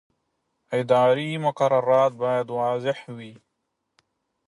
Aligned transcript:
اداري 0.79 1.29
مقررات 1.45 2.11
باید 2.21 2.47
واضح 2.59 2.97
وي. 3.17 3.33